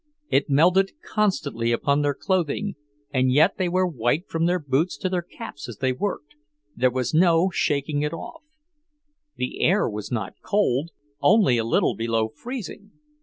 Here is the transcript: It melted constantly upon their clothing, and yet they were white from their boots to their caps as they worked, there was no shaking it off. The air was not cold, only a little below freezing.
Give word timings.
It 0.31 0.49
melted 0.49 0.93
constantly 1.07 1.71
upon 1.71 2.01
their 2.01 2.15
clothing, 2.15 2.73
and 3.13 3.31
yet 3.31 3.57
they 3.59 3.69
were 3.69 3.85
white 3.85 4.27
from 4.27 4.47
their 4.47 4.57
boots 4.57 4.97
to 4.97 5.09
their 5.09 5.21
caps 5.21 5.69
as 5.69 5.77
they 5.77 5.91
worked, 5.93 6.33
there 6.75 6.89
was 6.89 7.13
no 7.13 7.51
shaking 7.51 8.01
it 8.01 8.11
off. 8.11 8.41
The 9.35 9.59
air 9.61 9.87
was 9.87 10.11
not 10.11 10.41
cold, 10.41 10.89
only 11.21 11.59
a 11.59 11.63
little 11.63 11.95
below 11.95 12.29
freezing. 12.29 12.93